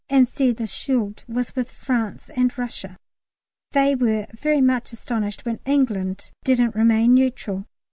and 0.09 0.27
said 0.27 0.57
the 0.57 0.65
Schuld 0.65 1.23
was 1.27 1.55
with 1.55 1.71
France 1.71 2.31
and 2.35 2.57
Russia. 2.57 2.97
They 3.71 3.93
were 3.93 4.25
very 4.33 4.59
much 4.59 4.91
astonished 4.91 5.45
when 5.45 5.59
England 5.63 6.31
didn't 6.43 6.73
remain 6.73 7.13
neutral! 7.13 7.67